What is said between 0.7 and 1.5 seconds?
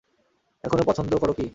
পছন্দ করো কি?